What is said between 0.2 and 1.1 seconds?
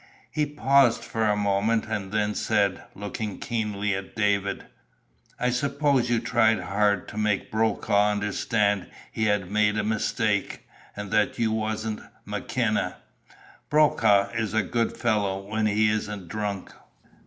He paused